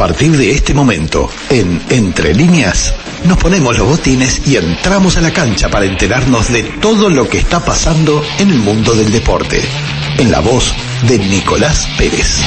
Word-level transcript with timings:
partir 0.00 0.34
de 0.34 0.52
este 0.52 0.72
momento, 0.72 1.28
en 1.50 1.78
Entre 1.90 2.32
Líneas, 2.32 2.94
nos 3.26 3.36
ponemos 3.36 3.76
los 3.76 3.86
botines 3.86 4.40
y 4.46 4.56
entramos 4.56 5.18
a 5.18 5.20
la 5.20 5.30
cancha 5.30 5.68
para 5.68 5.84
enterarnos 5.84 6.50
de 6.50 6.62
todo 6.62 7.10
lo 7.10 7.28
que 7.28 7.36
está 7.36 7.62
pasando 7.62 8.24
en 8.38 8.48
el 8.48 8.60
mundo 8.60 8.94
del 8.94 9.12
deporte. 9.12 9.60
En 10.16 10.30
la 10.30 10.40
voz 10.40 10.72
de 11.06 11.18
Nicolás 11.18 11.86
Pérez. 11.98 12.40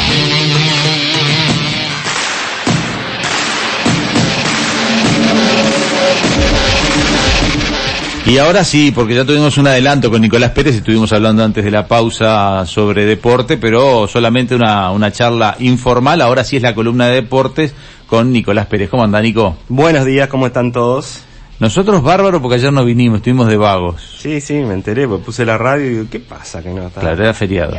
Y 8.26 8.38
ahora 8.38 8.64
sí, 8.64 8.94
porque 8.96 9.16
ya 9.16 9.26
tuvimos 9.26 9.58
un 9.58 9.68
adelanto 9.68 10.10
con 10.10 10.22
Nicolás 10.22 10.52
Pérez, 10.52 10.76
estuvimos 10.76 11.12
hablando 11.12 11.44
antes 11.44 11.62
de 11.62 11.70
la 11.70 11.88
pausa 11.88 12.66
sobre 12.66 13.06
deporte, 13.06 13.58
pero 13.58 14.08
solamente 14.08 14.56
una, 14.56 14.92
una 14.92 15.12
charla 15.12 15.58
informal, 15.60 16.22
ahora 16.22 16.46
sí 16.46 16.56
es 16.56 16.62
la 16.64 16.74
columna 16.74 17.08
de 17.08 17.16
deportes 17.16 17.76
con 18.08 18.32
Nicolás 18.32 18.68
Pérez. 18.68 18.90
¿Cómo 18.90 19.04
anda, 19.04 19.22
Nico? 19.22 19.58
Buenos 19.68 20.06
días, 20.06 20.30
¿cómo 20.30 20.48
están 20.48 20.72
todos? 20.72 21.26
Nosotros 21.60 22.02
bárbaro 22.02 22.42
porque 22.42 22.56
ayer 22.56 22.72
no 22.72 22.86
vinimos, 22.86 23.18
estuvimos 23.18 23.48
de 23.48 23.58
vagos. 23.58 24.02
Sí, 24.20 24.40
sí, 24.40 24.54
me 24.54 24.74
enteré, 24.74 25.06
pues 25.06 25.22
puse 25.22 25.46
la 25.46 25.58
radio 25.58 25.86
y 25.86 25.90
digo, 25.90 26.06
¿qué 26.10 26.20
pasa 26.22 26.64
que 26.64 26.70
no 26.70 26.88
está? 26.88 27.02
Claro, 27.02 27.24
era 27.24 27.34
feriado. 27.34 27.78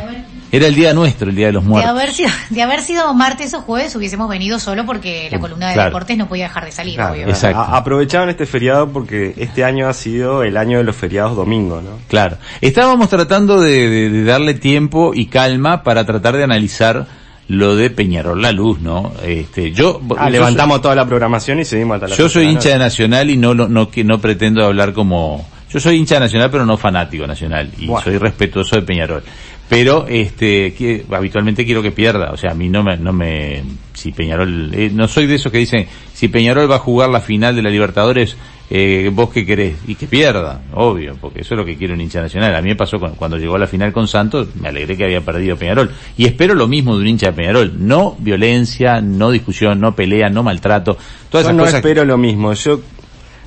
Era 0.51 0.67
el 0.67 0.75
día 0.75 0.93
nuestro, 0.93 1.29
el 1.29 1.35
día 1.35 1.47
de 1.47 1.53
los 1.53 1.63
De 1.63 1.69
muertos. 1.69 1.91
haber, 1.91 2.11
sido, 2.13 2.29
de 2.49 2.61
haber 2.61 2.81
sido 2.81 3.13
martes 3.13 3.53
o 3.53 3.61
jueves 3.61 3.95
hubiésemos 3.95 4.29
venido 4.29 4.57
solo 4.59 4.85
porque 4.85 5.27
la 5.31 5.39
columna 5.39 5.67
de 5.67 5.73
Claro. 5.73 5.89
deportes 5.89 6.17
no 6.17 6.27
podía 6.27 6.45
dejar 6.45 6.65
de 6.65 6.71
salir, 6.71 6.95
Claro, 6.95 7.13
obvio. 7.13 7.27
Exacto. 7.27 7.59
a- 7.59 7.77
aprovecharon 7.77 8.29
este 8.29 8.45
feriado 8.45 8.89
porque 8.89 9.33
este 9.37 9.63
año 9.65 9.87
ha 9.89 9.93
sido 9.93 10.43
el 10.43 10.55
año 10.55 10.77
de 10.77 10.83
los 10.85 10.95
feriados 10.95 11.35
domingo, 11.35 11.81
¿no? 11.81 11.97
Claro. 12.07 12.37
Estábamos 12.61 13.09
tratando 13.09 13.59
de, 13.59 13.89
de- 13.89 14.09
de 14.09 14.23
darle 14.23 14.53
tiempo 14.53 15.11
y 15.13 15.25
calma 15.25 15.83
para 15.83 16.05
tratar 16.05 16.37
de 16.37 16.43
analizar 16.45 17.07
lo 17.47 17.75
de 17.75 17.89
Peñarol, 17.91 18.41
la 18.41 18.51
luz, 18.51 18.79
¿no? 18.79 19.11
Este, 19.23 19.71
yo, 19.71 19.99
Ah, 20.17 20.25
yo 20.25 20.29
levantamos 20.31 20.81
toda 20.81 20.95
la 20.95 21.05
programación 21.05 21.59
y 21.59 21.65
seguimos 21.65 21.95
hasta 21.95 22.07
la 22.07 22.15
Yo 22.15 22.27
soy 22.29 22.45
la 22.45 22.51
hincha 22.51 22.69
de. 22.69 22.79
Nacional 22.79 23.29
y 23.29 23.37
no, 23.37 23.53
lo- 23.53 23.67
no, 23.67 23.89
que 23.91 24.03
no 24.03 24.19
pretendo 24.19 24.63
hablar 24.65 24.93
como... 24.93 25.47
Yo 25.69 25.79
soy 25.79 25.97
hincha 25.97 26.15
de 26.15 26.21
Nacional 26.21 26.49
pero 26.49 26.65
no 26.65 26.77
fanático 26.77 27.27
Nacional 27.27 27.69
y 27.77 27.85
Bueno. 27.87 28.03
soy 28.03 28.17
respetuoso 28.17 28.77
de 28.77 28.81
Peñarol. 28.83 29.23
Pero 29.67 30.05
este 30.07 30.73
que, 30.75 31.05
habitualmente 31.11 31.65
quiero 31.65 31.81
que 31.81 31.91
pierda, 31.91 32.31
o 32.31 32.37
sea, 32.37 32.51
a 32.51 32.53
mí 32.53 32.69
no 32.69 32.83
me 32.83 32.97
no 32.97 33.11
me 33.13 33.63
si 33.93 34.11
Peñarol 34.11 34.71
eh, 34.73 34.91
no 34.93 35.07
soy 35.07 35.25
de 35.25 35.35
esos 35.35 35.51
que 35.51 35.57
dicen 35.57 35.87
si 36.13 36.27
Peñarol 36.27 36.69
va 36.69 36.75
a 36.75 36.79
jugar 36.79 37.09
la 37.09 37.19
final 37.19 37.55
de 37.55 37.63
la 37.63 37.69
Libertadores 37.71 38.37
eh, 38.69 39.09
vos 39.13 39.29
qué 39.31 39.45
querés 39.45 39.75
y 39.87 39.95
que 39.95 40.05
pierda, 40.07 40.61
obvio, 40.73 41.15
porque 41.19 41.41
eso 41.41 41.53
es 41.55 41.57
lo 41.59 41.65
que 41.65 41.75
quiere 41.77 41.93
un 41.93 42.01
hincha 42.01 42.19
nacional. 42.21 42.55
A 42.55 42.61
mí 42.61 42.69
me 42.69 42.75
pasó 42.75 42.99
con- 42.99 43.13
cuando 43.15 43.37
llegó 43.37 43.55
a 43.55 43.59
la 43.59 43.67
final 43.67 43.91
con 43.93 44.07
Santos, 44.07 44.49
me 44.59 44.69
alegré 44.69 44.97
que 44.97 45.03
había 45.05 45.21
perdido 45.21 45.55
Peñarol 45.57 45.91
y 46.17 46.25
espero 46.25 46.53
lo 46.55 46.67
mismo 46.67 46.95
de 46.95 47.01
un 47.01 47.07
hincha 47.07 47.27
de 47.27 47.33
Peñarol, 47.33 47.73
no 47.77 48.15
violencia, 48.19 49.01
no 49.01 49.31
discusión, 49.31 49.79
no 49.79 49.95
pelea, 49.95 50.29
no 50.29 50.43
maltrato, 50.43 50.95
todas 51.29 51.45
Yo 51.45 51.49
esas 51.49 51.55
no 51.55 51.63
cosas. 51.63 51.81
que- 51.81 51.87
espero 51.89 52.05
lo 52.05 52.17
mismo. 52.19 52.53
Yo 52.53 52.81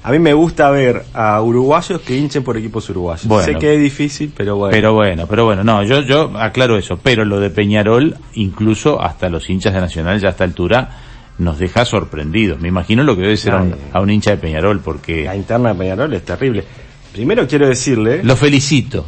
a 0.02 0.12
mí 0.12 0.18
me 0.18 0.32
gusta 0.32 0.70
ver 0.70 1.04
a 1.12 1.40
uruguayos 1.42 2.00
que 2.00 2.16
hinchen 2.16 2.42
por 2.44 2.56
equipos 2.56 2.88
uruguayos. 2.90 3.26
Bueno. 3.26 3.44
sé 3.44 3.56
que 3.56 3.74
es 3.74 3.80
difícil, 3.80 4.32
pero 4.36 4.56
bueno. 4.56 4.72
Pero 4.72 4.94
bueno, 4.94 5.26
pero 5.26 5.44
bueno, 5.44 5.64
no, 5.64 5.82
yo, 5.82 6.00
yo 6.02 6.32
aclaro 6.38 6.78
eso, 6.78 6.98
pero 7.02 7.24
lo 7.24 7.40
de 7.40 7.50
Peñarol, 7.50 8.16
incluso 8.34 9.02
hasta 9.02 9.28
los 9.28 9.48
hinchas 9.50 9.74
de 9.74 9.80
Nacional 9.80 10.20
ya 10.20 10.28
a 10.28 10.30
esta 10.30 10.44
altura, 10.44 10.90
nos 11.38 11.58
deja 11.58 11.84
sorprendidos. 11.84 12.60
Me 12.60 12.68
imagino 12.68 13.02
lo 13.02 13.16
que 13.16 13.22
debe 13.22 13.36
ser 13.36 13.54
a 13.54 13.62
un, 13.62 13.74
a 13.92 14.00
un 14.00 14.10
hincha 14.10 14.32
de 14.32 14.36
Peñarol, 14.38 14.80
porque 14.80 15.24
la 15.24 15.36
interna 15.36 15.72
de 15.72 15.78
Peñarol 15.78 16.14
es 16.14 16.24
terrible. 16.24 16.64
Primero 17.12 17.46
quiero 17.46 17.68
decirle, 17.68 18.22
lo 18.22 18.36
felicito. 18.36 19.06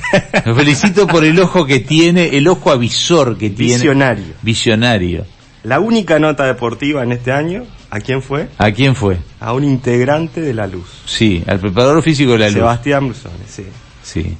lo 0.46 0.54
felicito 0.54 1.06
por 1.06 1.24
el 1.24 1.38
ojo 1.38 1.66
que 1.66 1.80
tiene, 1.80 2.36
el 2.36 2.48
ojo 2.48 2.70
avisor 2.70 3.36
que 3.36 3.50
tiene. 3.50 3.74
Visionario. 3.74 4.34
Visionario. 4.42 5.26
la 5.64 5.80
única 5.80 6.18
nota 6.18 6.44
deportiva 6.44 7.02
en 7.02 7.12
este 7.12 7.32
año, 7.32 7.64
¿a 7.92 8.00
quién 8.00 8.22
fue? 8.22 8.48
¿A 8.58 8.70
quién 8.72 8.94
fue? 8.96 9.18
A 9.38 9.52
un 9.52 9.64
integrante 9.64 10.40
de 10.40 10.54
la 10.54 10.66
luz. 10.66 11.02
Sí, 11.04 11.44
al 11.46 11.60
preparador 11.60 12.02
físico 12.02 12.32
de 12.32 12.38
la 12.38 12.46
luz. 12.46 12.54
Sebastián 12.54 13.06
Brusone, 13.08 13.34
sí. 13.46 13.64
Sí. 14.02 14.36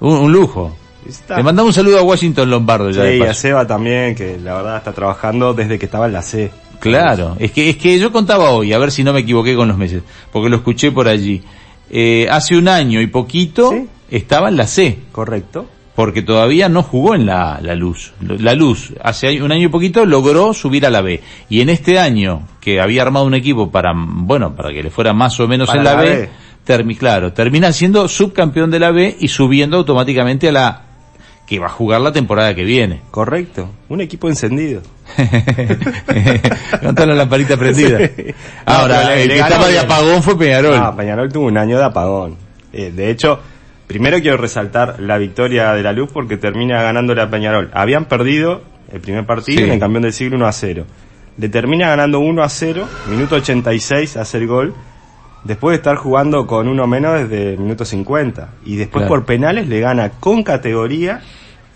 Un, 0.00 0.12
un 0.18 0.32
lujo. 0.32 0.76
Está- 1.08 1.36
Le 1.36 1.42
mandamos 1.42 1.70
un 1.70 1.74
saludo 1.74 1.98
a 1.98 2.02
Washington 2.02 2.48
Lombardo 2.50 2.90
ya 2.90 3.02
de 3.02 3.16
Sí, 3.18 3.24
y 3.24 3.26
a. 3.26 3.34
Seba 3.34 3.66
también, 3.66 4.14
que 4.14 4.38
la 4.38 4.54
verdad 4.54 4.76
está 4.76 4.92
trabajando 4.92 5.52
desde 5.54 5.78
que 5.78 5.86
estaba 5.86 6.06
en 6.06 6.12
la 6.12 6.22
C. 6.22 6.50
Claro, 6.78 7.36
es 7.38 7.50
que, 7.52 7.70
es 7.70 7.76
que 7.76 7.98
yo 7.98 8.12
contaba 8.12 8.50
hoy, 8.50 8.72
a 8.72 8.78
ver 8.78 8.90
si 8.92 9.02
no 9.04 9.12
me 9.12 9.20
equivoqué 9.20 9.54
con 9.56 9.68
los 9.68 9.78
meses, 9.78 10.02
porque 10.32 10.48
lo 10.48 10.56
escuché 10.56 10.90
por 10.92 11.08
allí. 11.08 11.42
Eh, 11.90 12.26
hace 12.30 12.56
un 12.56 12.68
año 12.68 13.00
y 13.00 13.06
poquito 13.06 13.70
Sí. 13.70 13.88
estaba 14.10 14.48
en 14.48 14.56
la 14.56 14.66
C, 14.66 14.98
Correcto. 15.12 15.66
Porque 15.94 16.22
todavía 16.22 16.68
no 16.68 16.82
jugó 16.82 17.14
en 17.14 17.26
la, 17.26 17.58
la 17.62 17.74
luz. 17.74 18.12
La 18.20 18.54
luz, 18.54 18.94
hace 19.02 19.42
un 19.42 19.52
año 19.52 19.66
y 19.66 19.68
poquito 19.68 20.06
logró 20.06 20.54
subir 20.54 20.86
a 20.86 20.90
la 20.90 21.02
B. 21.02 21.20
Y 21.50 21.60
en 21.60 21.68
este 21.68 21.98
año, 21.98 22.48
que 22.60 22.80
había 22.80 23.02
armado 23.02 23.26
un 23.26 23.34
equipo 23.34 23.70
para, 23.70 23.92
bueno, 23.94 24.54
para 24.56 24.70
que 24.72 24.82
le 24.82 24.90
fuera 24.90 25.12
más 25.12 25.38
o 25.40 25.46
menos 25.48 25.68
Para 25.68 25.78
en 25.80 25.84
la, 25.84 25.94
la 25.94 26.00
B, 26.02 26.08
B. 26.16 26.28
termi- 26.66 26.96
claro, 26.96 27.32
termina 27.32 27.72
siendo 27.72 28.08
subcampeón 28.08 28.70
de 28.70 28.78
la 28.80 28.90
B 28.90 29.16
y 29.20 29.28
subiendo 29.28 29.76
automáticamente 29.76 30.48
a 30.48 30.52
la 30.52 30.82
que 31.46 31.58
va 31.58 31.66
a 31.66 31.70
jugar 31.70 32.00
la 32.00 32.12
temporada 32.12 32.54
que 32.54 32.64
viene. 32.64 33.02
Correcto. 33.10 33.68
Un 33.90 34.00
equipo 34.00 34.28
encendido. 34.28 34.80
Levanta 36.80 37.06
la 37.06 37.14
lamparita 37.14 37.56
prendida. 37.56 37.98
Sí. 38.16 38.24
Ahora, 38.64 39.04
No, 39.04 39.10
el 39.10 39.28
que 39.28 39.38
estaba 39.38 39.68
de 39.68 39.78
apagón 39.78 40.22
fue 40.22 40.38
Peñarol. 40.38 40.74
Ah, 40.76 40.94
Peñarol 40.96 41.30
tuvo 41.32 41.46
un 41.46 41.58
año 41.58 41.78
de 41.78 41.84
apagón. 41.84 42.36
Eh, 42.72 42.90
de 42.90 43.10
hecho, 43.10 43.40
primero 43.86 44.18
quiero 44.20 44.36
resaltar 44.36 45.00
la 45.00 45.18
victoria 45.18 45.72
de 45.74 45.82
la 45.82 45.92
luz 45.92 46.10
porque 46.12 46.36
termina 46.36 46.82
ganándole 46.82 47.22
a 47.22 47.30
Peñarol. 47.30 47.70
Habían 47.74 48.06
perdido 48.06 48.62
el 48.92 49.00
primer 49.00 49.26
partido 49.26 49.58
Sí. 49.58 49.64
en 49.64 49.72
el 49.72 49.78
campeón 49.80 50.02
del 50.02 50.12
siglo 50.12 50.36
1 50.36 50.46
a 50.46 50.52
0. 50.52 50.84
Le 51.38 51.48
termina 51.48 51.88
ganando 51.88 52.20
1 52.20 52.42
a 52.42 52.48
0, 52.48 52.86
minuto 53.08 53.36
86 53.36 54.16
hace 54.16 54.38
el 54.38 54.46
gol, 54.46 54.74
después 55.44 55.72
de 55.72 55.76
estar 55.76 55.96
jugando 55.96 56.46
con 56.46 56.68
uno 56.68 56.86
menos 56.86 57.18
desde 57.20 57.54
el 57.54 57.58
minuto 57.58 57.84
50. 57.84 58.50
Y 58.66 58.76
después 58.76 59.02
Claro. 59.02 59.08
por 59.08 59.24
penales 59.24 59.66
le 59.66 59.80
gana 59.80 60.10
con 60.20 60.42
categoría 60.42 61.20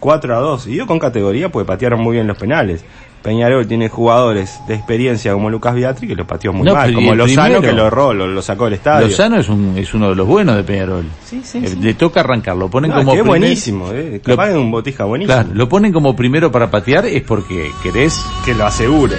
4 0.00 0.36
a 0.36 0.40
2. 0.40 0.66
Y 0.68 0.76
yo 0.76 0.86
con 0.86 0.98
categoría 0.98 1.48
porque 1.50 1.66
patearon 1.66 2.00
muy 2.02 2.14
bien 2.14 2.26
los 2.26 2.36
penales. 2.38 2.84
Peñarol 3.22 3.66
tiene 3.66 3.88
jugadores 3.88 4.60
de 4.68 4.74
experiencia 4.74 5.32
como 5.32 5.50
Lucas 5.50 5.74
Biatri 5.74 6.06
que 6.06 6.14
lo 6.14 6.24
pateó 6.28 6.52
muy 6.52 6.64
No, 6.64 6.74
mal, 6.74 6.94
como 6.94 7.12
Lozano 7.12 7.42
primero- 7.56 7.60
que 7.60 7.72
lo 7.72 7.86
erró, 7.88 8.14
lo, 8.14 8.28
lo 8.28 8.40
sacó 8.40 8.66
del 8.66 8.74
estadio. 8.74 9.08
Lozano 9.08 9.38
es, 9.40 9.48
un, 9.48 9.76
es 9.76 9.92
uno 9.94 10.10
de 10.10 10.14
los 10.14 10.28
buenos 10.28 10.54
de 10.54 10.62
Peñarol. 10.62 11.06
Sí, 11.24 11.40
sí, 11.42 11.58
Eh, 11.64 11.68
sí. 11.70 11.76
Le 11.80 11.94
toca 11.94 12.20
arrancar, 12.20 12.54
lo 12.56 12.68
ponen 12.70 12.90
No, 12.92 12.98
como 12.98 13.10
es 13.14 13.20
primer- 13.20 13.26
buenísimo, 13.40 13.90
eh. 13.92 14.20
capaz 14.24 14.46
Lo- 14.46 14.52
es 14.52 14.58
un 14.58 14.70
botija 14.70 15.04
buenísimo. 15.04 15.34
Claro, 15.34 15.48
lo 15.54 15.68
ponen 15.68 15.92
como 15.92 16.14
primero 16.14 16.52
para 16.52 16.70
patear 16.70 17.04
es 17.06 17.22
porque 17.22 17.72
querés, 17.82 18.24
Que 18.44 18.54
lo 18.54 18.64
asegure. 18.64 19.16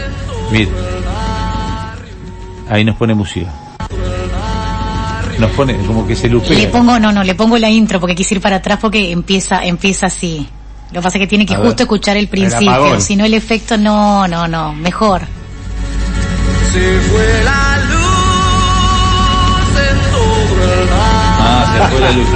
mire, 0.53 0.69
ahí 2.69 2.85
nos 2.85 2.95
pone 2.95 3.13
música. 3.13 3.51
Nos 5.39 5.51
pone 5.51 5.75
como 5.85 6.07
que 6.07 6.15
se 6.15 6.29
lupea. 6.29 6.57
Le 6.57 6.67
pongo, 6.67 6.97
no, 6.97 7.11
no, 7.11 7.23
le 7.23 7.35
pongo 7.35 7.57
la 7.57 7.69
intro 7.69 7.99
porque 7.99 8.15
quise 8.15 8.35
ir 8.35 8.41
para 8.41 8.55
atrás 8.57 8.79
porque 8.81 9.11
empieza, 9.11 9.65
empieza 9.65 10.07
así. 10.07 10.47
Lo 10.91 11.01
que 11.01 11.03
pasa 11.03 11.17
es 11.17 11.21
que 11.21 11.27
tiene 11.27 11.45
que 11.45 11.53
A 11.53 11.57
justo 11.57 11.73
ver. 11.75 11.81
escuchar 11.81 12.17
el 12.17 12.23
El 12.23 12.29
principio, 12.29 12.99
si 13.01 13.15
no 13.15 13.25
el 13.25 13.33
efecto 13.33 13.77
no, 13.77 14.27
no, 14.27 14.47
no, 14.47 14.73
mejor. 14.73 15.21
Ah, 21.39 21.73
se 21.73 21.87
fue 21.91 22.01
la 22.01 22.11
luz. 22.11 22.27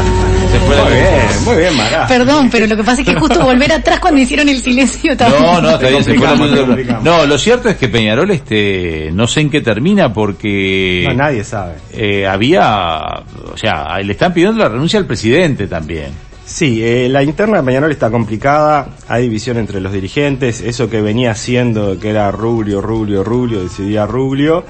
Se 0.51 0.59
fue 0.59 0.75
la 0.75 0.83
Muy 0.83 0.91
luz. 0.91 0.99
bien, 1.01 1.43
muy 1.45 1.55
bien, 1.57 1.77
Mará. 1.77 2.07
Perdón, 2.07 2.49
pero 2.51 2.67
lo 2.67 2.75
que 2.75 2.83
pasa 2.83 3.01
es 3.01 3.07
que 3.07 3.15
justo 3.15 3.41
volver 3.43 3.71
atrás 3.71 3.99
cuando 3.99 4.19
hicieron 4.21 4.49
el 4.49 4.59
silencio 4.61 5.15
también. 5.17 5.43
No, 5.43 5.61
no, 5.61 5.69
está 5.71 5.89
bien, 5.89 6.03
se 6.03 6.13
fue 6.15 6.27
la 6.27 6.35
luz. 6.35 6.87
No, 7.03 7.25
lo 7.25 7.37
cierto 7.37 7.69
es 7.69 7.77
que 7.77 7.87
Peñarol, 7.87 8.29
este, 8.31 9.09
no 9.13 9.27
sé 9.27 9.41
en 9.41 9.49
qué 9.49 9.61
termina 9.61 10.13
porque... 10.13 11.05
No, 11.07 11.13
nadie 11.15 11.43
sabe. 11.43 11.75
eh, 11.93 12.27
había, 12.27 12.99
o 13.53 13.57
sea, 13.57 13.97
le 13.99 14.11
están 14.13 14.33
pidiendo 14.33 14.57
la 14.59 14.69
renuncia 14.69 14.99
al 14.99 15.05
presidente 15.05 15.67
también. 15.67 16.11
Sí, 16.51 16.83
eh, 16.83 17.07
la 17.09 17.23
interna 17.23 17.57
de 17.59 17.63
Peñarol 17.63 17.91
está 17.93 18.11
complicada, 18.11 18.89
hay 19.07 19.23
división 19.23 19.55
entre 19.57 19.79
los 19.79 19.93
dirigentes, 19.93 20.59
eso 20.59 20.89
que 20.89 21.01
venía 21.01 21.33
siendo 21.33 21.97
que 21.97 22.09
era 22.09 22.29
Rubio, 22.29 22.81
Rubio, 22.81 23.23
Rubio, 23.23 23.61
decidía 23.63 24.05
Rubio, 24.05 24.65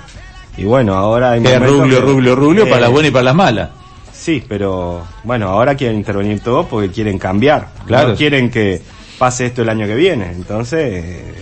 y 0.58 0.64
bueno, 0.66 0.94
ahora 0.94 1.32
hay 1.32 1.42
Que 1.42 1.58
rubio, 1.58 1.96
que- 2.00 2.00
rubio, 2.06 2.36
rubio, 2.36 2.64
eh, 2.66 2.70
para 2.70 2.82
las 2.82 2.92
buenas 2.92 3.10
y 3.10 3.14
para 3.14 3.24
las 3.24 3.36
malas. 3.36 3.70
Sí, 4.14 4.44
pero 4.48 5.02
bueno, 5.24 5.48
ahora 5.48 5.74
quieren 5.76 5.98
intervenir 5.98 6.42
todos 6.42 6.68
porque 6.68 6.90
quieren 6.92 7.18
cambiar. 7.18 7.70
Claro. 7.88 8.10
No 8.10 8.16
quieren 8.16 8.52
que 8.52 8.80
pase 9.18 9.48
esto 9.48 9.64
el 9.64 9.70
año 9.70 9.88
que 9.88 9.96
viene. 9.96 10.32
Entonces, 10.32 11.04
eh, 11.04 11.34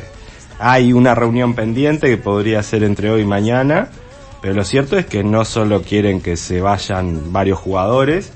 hay 0.57 0.93
una 0.93 1.13
reunión 1.15 1.53
pendiente 1.53 2.07
que 2.07 2.15
podría 2.15 2.63
ser 2.63 2.83
entre 2.83 3.11
hoy 3.11 3.23
y 3.23 3.25
mañana. 3.25 3.89
Pero 4.41 4.53
lo 4.53 4.63
cierto 4.63 4.97
es 4.97 5.05
que 5.05 5.21
no 5.25 5.43
solo 5.43 5.81
quieren 5.81 6.21
que 6.21 6.37
se 6.37 6.61
vayan 6.61 7.33
varios 7.33 7.59
jugadores, 7.59 8.31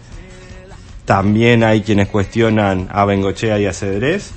también 1.05 1.63
hay 1.63 1.81
quienes 1.81 2.07
cuestionan 2.07 2.87
a 2.91 3.05
Bengochea 3.05 3.59
y 3.59 3.65
a 3.65 3.73
Cedrés, 3.73 4.33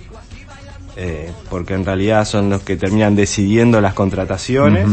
eh, 0.97 1.31
porque 1.51 1.75
en 1.75 1.85
realidad 1.85 2.25
son 2.25 2.51
los 2.51 2.63
que 2.63 2.77
terminan 2.77 3.15
decidiendo 3.15 3.81
las 3.81 3.95
contrataciones. 3.95 4.87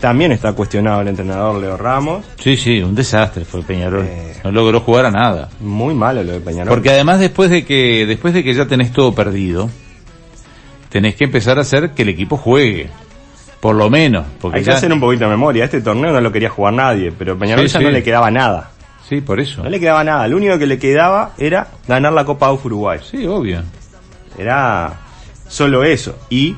También 0.00 0.32
está 0.32 0.52
cuestionado 0.54 1.02
el 1.02 1.08
entrenador 1.08 1.60
Leo 1.60 1.76
Ramos. 1.76 2.24
Sí, 2.40 2.56
sí, 2.56 2.80
un 2.82 2.92
desastre 2.94 3.44
fue 3.44 3.62
Peñarol. 3.62 4.04
Eh. 4.04 4.34
No 4.42 4.50
logró 4.50 4.80
jugar 4.80 5.06
a 5.06 5.10
nada. 5.12 5.48
Muy 5.60 5.94
malo 5.94 6.24
lo 6.24 6.32
de 6.32 6.40
Peñarol. 6.40 6.68
Porque 6.74 6.90
además 6.90 7.20
después 7.20 7.50
de 7.50 7.64
que, 7.64 8.04
después 8.04 8.34
de 8.34 8.42
que 8.42 8.52
ya 8.52 8.66
tenés 8.66 8.92
todo 8.92 9.14
perdido, 9.14 9.70
tenés 10.88 11.14
que 11.14 11.24
empezar 11.24 11.58
a 11.58 11.60
hacer 11.60 11.90
que 11.90 12.02
el 12.02 12.08
equipo 12.08 12.36
juegue. 12.36 12.90
Por 13.60 13.76
lo 13.76 13.88
menos. 13.90 14.24
Porque 14.40 14.58
Hay 14.58 14.64
que 14.64 14.70
ya- 14.72 14.76
hacer 14.76 14.92
un 14.92 14.98
poquito 14.98 15.22
de 15.26 15.30
memoria. 15.30 15.64
Este 15.66 15.80
torneo 15.80 16.10
no 16.12 16.20
lo 16.20 16.32
quería 16.32 16.50
jugar 16.50 16.74
nadie, 16.74 17.12
pero 17.16 17.38
Peñarol 17.38 17.68
Sí, 17.68 17.74
ya 17.74 17.78
sí. 17.78 17.84
no 17.84 17.90
le 17.92 18.02
quedaba 18.02 18.28
nada. 18.28 18.71
Sí, 19.08 19.20
por 19.20 19.40
eso. 19.40 19.62
No 19.62 19.70
le 19.70 19.78
quedaba 19.80 20.02
nada. 20.04 20.26
Lo 20.28 20.36
único 20.36 20.58
que 20.58 20.66
le 20.66 20.78
quedaba 20.78 21.32
era 21.38 21.68
ganar 21.86 22.12
la 22.12 22.24
Copa 22.24 22.46
AUF 22.46 22.66
Uruguay. 22.66 23.00
Sí, 23.08 23.26
obvio. 23.26 23.62
Era 24.38 25.00
solo 25.48 25.84
eso. 25.84 26.18
Y 26.30 26.56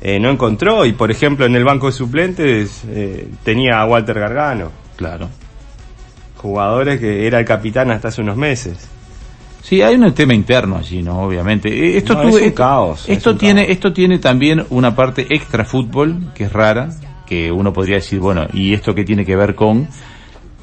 eh, 0.00 0.20
no 0.20 0.28
encontró. 0.30 0.84
Y 0.84 0.92
por 0.92 1.10
ejemplo, 1.10 1.46
en 1.46 1.56
el 1.56 1.64
banco 1.64 1.86
de 1.86 1.92
suplentes 1.92 2.82
eh, 2.88 3.28
tenía 3.42 3.80
a 3.80 3.86
Walter 3.86 4.18
Gargano. 4.20 4.70
Claro. 4.96 5.28
Jugadores 6.36 7.00
que 7.00 7.26
era 7.26 7.38
el 7.40 7.44
capitán 7.44 7.90
hasta 7.90 8.08
hace 8.08 8.20
unos 8.20 8.36
meses. 8.36 8.88
Sí, 9.62 9.82
hay 9.82 9.96
un 9.96 10.12
tema 10.14 10.32
interno 10.34 10.76
allí, 10.76 11.02
¿no? 11.02 11.22
Obviamente. 11.22 11.68
Eh, 11.68 11.96
Esto, 11.96 12.14
No, 12.14 12.22
tuvo- 12.22 12.28
es 12.28 12.34
un 12.36 12.42
esto- 12.50 12.54
caos, 12.62 13.04
es 13.08 13.16
Esto 13.16 13.36
tiene, 13.36 13.62
caos. 13.62 13.72
esto 13.74 13.92
tiene 13.92 14.18
también 14.18 14.64
una 14.70 14.94
parte 14.94 15.26
extra 15.30 15.64
fútbol, 15.64 16.30
que 16.34 16.44
es 16.44 16.52
rara, 16.52 16.90
que 17.26 17.50
uno 17.50 17.72
podría 17.72 17.96
decir, 17.96 18.20
bueno, 18.20 18.46
¿y 18.52 18.74
esto 18.74 18.94
qué 18.94 19.02
tiene 19.02 19.24
que 19.24 19.34
ver 19.34 19.56
con? 19.56 19.88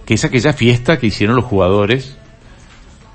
Que 0.05 0.15
es 0.15 0.25
aquella 0.25 0.53
fiesta 0.53 0.97
que 0.99 1.07
hicieron 1.07 1.35
los 1.35 1.45
jugadores, 1.45 2.17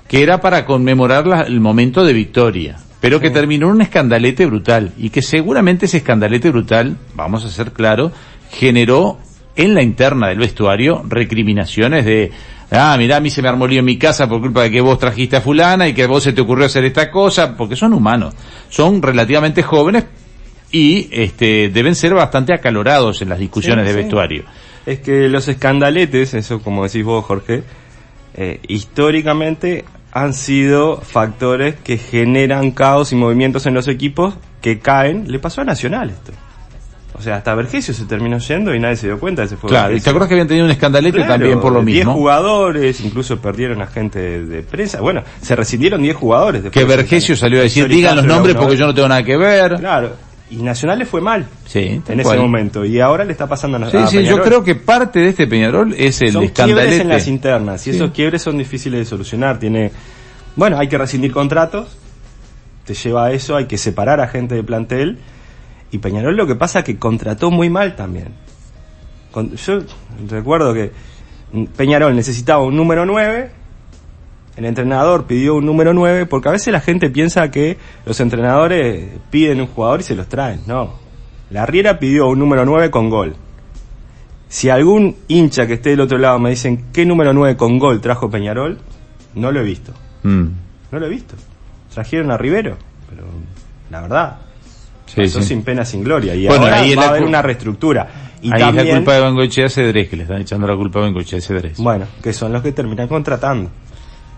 que 0.07 0.23
era 0.23 0.41
para 0.41 0.65
conmemorar 0.65 1.27
la- 1.27 1.41
el 1.41 1.59
momento 1.59 2.03
de 2.03 2.13
victoria, 2.13 2.77
pero 2.99 3.19
que 3.19 3.29
terminó 3.29 3.67
en 3.67 3.73
un 3.73 3.81
escandalete 3.81 4.45
brutal, 4.45 4.91
y 4.97 5.09
que 5.11 5.21
seguramente 5.21 5.85
ese 5.85 5.97
escandalete 5.97 6.49
brutal, 6.49 6.97
vamos 7.15 7.45
a 7.45 7.49
ser 7.49 7.71
claros, 7.73 8.11
generó 8.51 9.19
en 9.55 9.73
la 9.75 9.83
interna 9.83 10.27
del 10.29 10.39
vestuario 10.39 11.03
recriminaciones 11.07 12.05
de, 12.05 12.31
ah, 12.71 12.95
mirá, 12.97 13.17
a 13.17 13.19
mí 13.19 13.29
se 13.29 13.41
me 13.43 13.49
armó 13.49 13.67
lío 13.67 13.79
en 13.79 13.85
mi 13.85 13.97
casa 13.97 14.27
por 14.27 14.39
culpa 14.41 14.63
de 14.63 14.71
que 14.71 14.81
vos 14.81 14.97
trajiste 14.97 15.35
a 15.37 15.41
fulana 15.41 15.87
y 15.87 15.93
que 15.93 16.03
a 16.03 16.07
vos 16.07 16.23
se 16.23 16.33
te 16.33 16.41
ocurrió 16.41 16.65
hacer 16.65 16.85
esta 16.85 17.11
cosa, 17.11 17.55
porque 17.55 17.75
son 17.75 17.93
humanos, 17.93 18.33
son 18.69 19.01
relativamente 19.01 19.61
jóvenes 19.61 20.05
y 20.71 21.07
este 21.11 21.69
deben 21.69 21.93
ser 21.95 22.13
bastante 22.13 22.53
acalorados 22.53 23.21
en 23.21 23.29
las 23.29 23.39
discusiones 23.39 23.85
Sí, 23.85 23.87
de 23.87 23.93
sí. 23.93 24.03
vestuario. 24.03 24.43
Es 24.89 24.99
que 24.99 25.29
los 25.29 25.47
escandaletes, 25.47 26.33
eso 26.33 26.61
como 26.61 26.83
decís 26.83 27.03
vos, 27.03 27.23
Jorge, 27.25 27.63
eh, 28.35 28.59
históricamente 28.67 29.85
han 30.11 30.33
sido 30.33 30.97
factores 31.01 31.75
que 31.75 31.97
generan 31.97 32.71
caos 32.71 33.11
y 33.11 33.15
movimientos 33.15 33.65
en 33.67 33.75
los 33.75 33.87
equipos 33.87 34.33
que 34.61 34.79
caen. 34.79 35.31
Le 35.31 35.37
pasó 35.39 35.61
a 35.61 35.63
Nacional 35.65 36.09
esto. 36.09 36.31
O 37.17 37.21
sea, 37.21 37.35
hasta 37.35 37.53
Vergesio 37.53 37.93
se 37.93 38.05
terminó 38.05 38.37
yendo 38.39 38.73
y 38.73 38.79
nadie 38.79 38.95
se 38.95 39.07
dio 39.07 39.19
cuenta 39.19 39.41
de 39.41 39.47
ese 39.47 39.57
fue 39.57 39.69
Claro, 39.69 39.87
y 39.87 39.93
Vergesio. 39.93 40.03
te 40.05 40.09
acuerdas 40.09 40.27
que 40.29 40.33
habían 40.35 40.47
tenido 40.47 40.65
un 40.65 40.71
escandalete 40.71 41.17
Claro, 41.17 41.33
también 41.33 41.59
por 41.59 41.73
lo 41.73 41.83
10 41.83 41.97
mismo. 42.05 42.13
jugadores, 42.13 43.01
incluso 43.01 43.37
perdieron 43.41 43.81
a 43.81 43.87
gente 43.87 44.19
de, 44.19 44.45
de 44.45 44.61
prensa. 44.63 45.01
Bueno, 45.01 45.21
se 45.41 45.55
rescindieron 45.55 46.01
10 46.01 46.15
jugadores. 46.15 46.63
Que 46.71 46.83
Vergesio 46.85 47.35
salió 47.35 47.59
a 47.59 47.63
decir, 47.63 47.87
digan 47.89 48.15
los 48.15 48.25
nombres 48.25 48.55
porque 48.55 48.77
yo 48.77 48.87
no 48.87 48.93
tengo 48.93 49.09
nada 49.09 49.21
que 49.23 49.35
ver. 49.37 49.75
Claro, 49.75 50.13
y 50.51 50.57
Nacional 50.57 50.97
le 50.99 51.05
fue 51.05 51.21
mal 51.21 51.45
Sí, 51.65 51.79
en 51.79 52.01
cual. 52.01 52.19
ese 52.21 52.37
momento. 52.37 52.83
Y 52.85 52.99
ahora 52.99 53.23
le 53.23 53.31
está 53.31 53.47
pasando 53.47 53.77
a 53.77 53.89
Sí, 53.91 53.97
a 53.97 54.07
sí, 54.07 54.23
yo 54.23 54.41
creo 54.41 54.63
que 54.63 54.75
parte 54.75 55.19
de 55.19 55.29
este 55.29 55.45
Peñarol 55.47 55.93
es 55.97 56.21
el 56.21 56.31
son 56.31 56.47
quiebres 56.47 56.99
en 56.99 57.07
las 57.09 57.27
internas 57.27 57.85
y 57.87 57.91
Sí. 57.91 57.97
esos 57.97 58.11
quiebres 58.11 58.41
son 58.41 58.57
difíciles 58.57 58.99
de 58.99 59.05
solucionar. 59.05 59.59
Tiene, 59.59 59.91
bueno, 60.55 60.77
hay 60.79 60.87
que 60.87 60.97
rescindir 60.97 61.31
contratos, 61.31 61.97
te 62.85 62.93
lleva 62.95 63.25
a 63.27 63.31
eso, 63.31 63.55
hay 63.55 63.65
que 63.65 63.77
separar 63.77 64.19
a 64.21 64.27
gente 64.27 64.55
de 64.55 64.63
plantel 64.63 65.19
y 65.91 65.99
Peñarol 65.99 66.35
lo 66.35 66.47
que 66.47 66.55
pasa 66.55 66.79
es 66.79 66.85
que 66.85 66.97
contrató 66.97 67.51
muy 67.51 67.69
mal 67.69 67.95
también. 67.95 68.29
Con- 69.31 69.55
yo 69.55 69.79
recuerdo 70.29 70.73
que 70.73 70.91
Peñarol 71.77 72.15
necesitaba 72.15 72.63
un 72.63 72.75
número 72.75 73.05
9, 73.05 73.51
el 74.59 74.65
entrenador 74.65 75.25
pidió 75.25 75.55
un 75.55 75.65
número 75.65 75.93
9 75.93 76.25
porque 76.25 76.49
a 76.49 76.51
veces 76.51 76.73
la 76.73 76.81
gente 76.81 77.09
piensa 77.09 77.49
que 77.49 77.77
los 78.05 78.19
entrenadores 78.19 79.09
piden 79.29 79.61
un 79.61 79.67
jugador 79.67 80.01
y 80.01 80.03
se 80.03 80.15
los 80.15 80.27
traen. 80.27 80.59
No, 80.67 80.93
la 81.49 81.65
Riera 81.65 81.97
pidió 81.97 82.27
un 82.27 82.39
número 82.39 82.65
9 82.65 82.91
con 82.91 83.09
gol. 83.09 83.35
Si 84.49 84.69
algún 84.69 85.15
hincha 85.27 85.65
que 85.65 85.73
esté 85.75 85.91
del 85.91 86.01
otro 86.01 86.17
lado 86.17 86.39
me 86.39 86.49
dicen 86.49 86.87
qué 86.91 87.05
número 87.05 87.31
9 87.33 87.55
con 87.55 87.79
gol 87.79 88.01
trajo 88.01 88.29
Peñarol, 88.29 88.79
no 89.35 89.51
lo 89.51 89.61
he 89.61 89.63
visto. 89.63 89.93
Mm. 90.23 90.45
No 90.91 90.99
lo 90.99 91.05
he 91.05 91.09
visto. 91.09 91.35
Trajeron 91.93 92.29
a 92.31 92.37
Rivero, 92.37 92.75
pero 93.09 93.23
la 93.89 94.01
verdad, 94.01 94.37
Sí, 95.05 95.21
pasó 95.21 95.41
sí. 95.41 95.47
sin 95.47 95.63
pena 95.63 95.85
sin 95.85 96.03
gloria. 96.03 96.35
Y 96.35 96.47
Bueno, 96.47 96.65
ahora 96.65 96.77
ahí 96.81 96.93
va 96.95 97.05
a 97.05 97.09
haber 97.09 97.23
una 97.23 97.41
reestructura. 97.41 98.07
Y 98.41 98.51
Ahí 98.53 98.59
también, 98.59 98.87
es 98.87 98.93
la 98.93 98.99
culpa 98.99 99.13
de 99.15 99.21
Bengochea 99.21 99.69
Cedrés, 99.69 100.07
que 100.09 100.15
le 100.17 100.23
están 100.23 100.41
echando 100.41 100.67
la 100.67 100.75
culpa 100.75 100.99
a 100.99 101.03
Bengochea 101.03 101.41
Cedrés. 101.41 101.77
bueno, 101.79 102.05
que 102.21 102.31
son 102.33 102.51
los 102.53 102.61
que 102.61 102.71
terminan 102.73 103.07
contratando. 103.07 103.69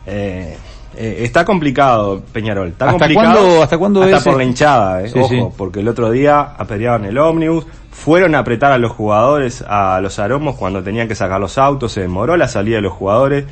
Eh, 0.05 0.57
eh, 0.97 1.17
está 1.21 1.45
complicado 1.45 2.21
Peñarol. 2.33 2.69
Está 2.69 2.85
¿Hasta 2.85 2.97
complicado 2.99 3.33
cuándo- 3.39 3.63
hasta 3.63 3.77
cuándo 3.77 4.01
hasta 4.03 4.17
es 4.17 4.23
por 4.23 4.37
la 4.37 4.43
hinchada, 4.43 5.03
eh, 5.03 5.09
Sí, 5.09 5.19
ojo, 5.19 5.29
sí. 5.29 5.41
porque 5.57 5.79
el 5.79 5.87
otro 5.87 6.11
día 6.11 6.41
apedreaban 6.57 7.05
el 7.05 7.17
ómnibus, 7.17 7.65
fueron 7.91 8.35
a 8.35 8.39
apretar 8.39 8.71
a 8.71 8.77
los 8.77 8.91
jugadores 8.91 9.63
a 9.67 9.99
los 10.01 10.17
aromos 10.19 10.55
cuando 10.55 10.81
tenían 10.83 11.07
que 11.07 11.15
sacar 11.15 11.39
los 11.39 11.57
autos, 11.57 11.91
se 11.93 12.01
demoró 12.01 12.35
la 12.35 12.47
salida 12.47 12.77
de 12.77 12.81
los 12.81 12.93
jugadores, 12.93 13.45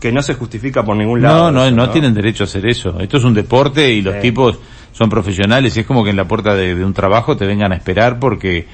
que 0.00 0.12
no 0.12 0.22
se 0.22 0.34
justifica 0.34 0.82
por 0.82 0.96
ningún 0.96 1.20
lado. 1.20 1.50
No, 1.50 1.50
no, 1.60 1.64
eso, 1.66 1.76
no 1.76 1.90
tienen 1.90 2.14
derecho 2.14 2.44
a 2.44 2.46
hacer 2.46 2.64
eso. 2.66 2.98
Esto 3.00 3.18
es 3.18 3.24
un 3.24 3.34
deporte 3.34 3.92
y 3.92 4.00
los 4.00 4.18
tipos 4.20 4.58
son 4.92 5.10
profesionales. 5.10 5.76
y 5.76 5.80
Es 5.80 5.86
como 5.86 6.02
que 6.04 6.10
en 6.10 6.16
la 6.16 6.24
puerta 6.26 6.54
de, 6.54 6.74
de 6.74 6.84
un 6.84 6.94
trabajo 6.94 7.36
te 7.36 7.46
vengan 7.46 7.72
a 7.72 7.76
esperar 7.76 8.18
porque, 8.18 8.66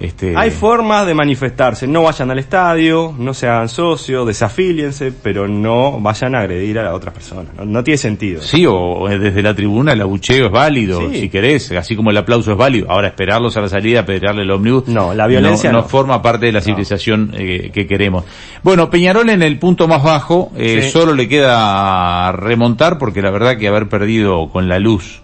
este, 0.00 0.34
Hay 0.36 0.50
formas 0.50 1.06
de 1.06 1.14
manifestarse, 1.14 1.86
no 1.86 2.02
vayan 2.02 2.30
al 2.30 2.38
estadio, 2.40 3.14
no 3.16 3.32
se 3.32 3.46
hagan 3.46 3.68
socios, 3.68 4.26
desafíliense, 4.26 5.12
pero 5.12 5.46
no 5.46 6.00
vayan 6.00 6.34
a 6.34 6.40
agredir 6.40 6.78
a 6.80 6.82
la 6.82 6.94
otra 6.94 7.12
persona. 7.12 7.48
No, 7.56 7.64
no 7.64 7.84
tiene 7.84 7.98
sentido. 7.98 8.42
Sí, 8.42 8.66
o, 8.68 9.06
desde 9.08 9.40
la 9.42 9.54
tribuna 9.54 9.92
el 9.92 10.00
abucheo 10.00 10.46
es 10.46 10.52
válido, 10.52 11.00
Sí. 11.10 11.20
si 11.20 11.28
querés, 11.28 11.70
así 11.72 11.94
como 11.94 12.10
el 12.10 12.16
aplauso 12.16 12.52
es 12.52 12.58
válido. 12.58 12.90
Ahora 12.90 13.08
esperarlos 13.08 13.56
a 13.56 13.60
la 13.60 13.68
salida, 13.68 14.00
apedrearle 14.00 14.42
el 14.42 14.50
ómnibus. 14.50 14.88
No, 14.88 15.14
la 15.14 15.26
violencia 15.28 15.70
no, 15.70 15.82
no. 15.82 15.84
forma 15.84 16.20
parte 16.20 16.46
de 16.46 16.52
la 16.52 16.60
civilización 16.60 17.32
eh, 17.38 17.70
que 17.72 17.86
queremos. 17.86 18.24
Bueno, 18.62 18.90
Peñarol 18.90 19.30
en 19.30 19.42
el 19.42 19.58
punto 19.58 19.86
más 19.86 20.02
bajo, 20.02 20.50
eh, 20.56 20.82
Sí. 20.82 20.90
solo 20.90 21.14
le 21.14 21.28
queda 21.28 22.32
remontar 22.32 22.98
porque 22.98 23.22
la 23.22 23.30
verdad 23.30 23.56
que 23.58 23.68
haber 23.68 23.88
perdido 23.88 24.48
con 24.50 24.68
la 24.68 24.78
luz 24.78 25.20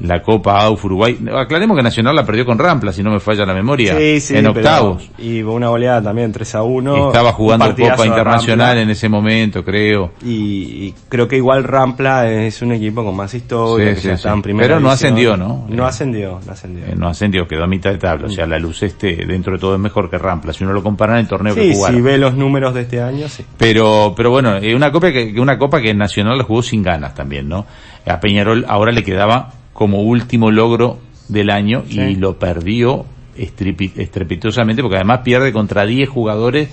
la 0.00 0.22
Copa 0.22 0.58
AUF 0.60 0.84
Uruguay, 0.84 1.18
aclaremos 1.36 1.76
que 1.76 1.82
Nacional 1.82 2.14
la 2.14 2.24
perdió 2.24 2.46
con 2.46 2.56
Rampla, 2.58 2.92
si 2.92 3.02
no 3.02 3.10
me 3.10 3.18
falla 3.18 3.44
la 3.44 3.52
memoria, 3.54 3.96
Sí, 3.98 4.20
sí, 4.20 4.34
en 4.36 4.42
pero- 4.44 4.52
octavos. 4.52 5.10
Y 5.18 5.42
una 5.42 5.68
goleada 5.68 6.00
también 6.02 6.30
3 6.32 6.54
a 6.54 6.62
1. 6.62 7.08
Estaba 7.08 7.32
jugando 7.32 7.74
Copa 7.74 8.06
Internacional 8.06 8.78
en 8.78 8.90
ese 8.90 9.08
momento, 9.08 9.64
creo. 9.64 10.12
Y, 10.24 10.86
y 10.86 10.94
creo 11.08 11.26
que 11.26 11.36
igual 11.36 11.64
Rampla 11.64 12.30
es 12.30 12.62
un 12.62 12.72
equipo 12.72 13.04
con 13.04 13.16
más 13.16 13.34
historia, 13.34 13.94
Sí, 13.96 14.02
que 14.02 14.08
ya 14.08 14.14
está 14.14 14.28
sí. 14.30 14.34
en 14.36 14.42
primera 14.42 14.68
Pero 14.68 14.80
no 14.80 14.90
ascendió, 14.90 15.36
¿no? 15.36 15.66
No 15.68 15.84
ascendió, 15.84 16.38
no 16.46 16.52
ascendió. 16.52 16.84
Eh, 16.86 16.94
no 16.96 17.08
ascendió, 17.08 17.48
quedó 17.48 17.64
a 17.64 17.66
mitad 17.66 17.90
de 17.90 17.98
tabla. 17.98 18.28
O 18.28 18.30
sea, 18.30 18.46
la 18.46 18.58
luz 18.58 18.82
este, 18.84 19.16
dentro 19.26 19.54
de 19.54 19.58
todo, 19.58 19.74
es 19.74 19.80
mejor 19.80 20.08
que 20.10 20.18
Rampla. 20.18 20.52
Si 20.52 20.62
uno 20.64 20.72
lo 20.72 20.82
compara 20.82 21.14
en 21.14 21.20
el 21.20 21.28
torneo 21.28 21.54
que 21.54 21.62
sí, 21.62 21.74
jugaron. 21.74 21.96
si 21.96 22.02
ve 22.02 22.18
los 22.18 22.34
números 22.34 22.72
de 22.74 22.82
este 22.82 23.02
año, 23.02 23.28
sí. 23.28 23.44
Pero, 23.56 24.14
pero 24.16 24.30
bueno, 24.30 24.56
eh, 24.58 24.74
una 24.74 24.92
copa 24.92 25.10
que 25.12 25.34
una 25.40 25.58
copa 25.58 25.80
que 25.80 25.92
Nacional 25.92 26.38
la 26.38 26.44
jugó 26.44 26.62
sin 26.62 26.82
ganas 26.82 27.14
también, 27.14 27.48
¿no? 27.48 27.66
A 28.06 28.20
Peñarol 28.20 28.64
ahora 28.68 28.92
le 28.92 29.02
quedaba 29.02 29.50
como 29.78 30.02
último 30.02 30.50
logro 30.50 30.98
del 31.28 31.50
año 31.50 31.84
y 31.88 32.16
lo 32.16 32.36
perdió 32.36 33.06
estrepitosamente 33.36 34.82
porque 34.82 34.96
además 34.96 35.20
pierde 35.22 35.52
contra 35.52 35.86
10 35.86 36.08
jugadores. 36.08 36.68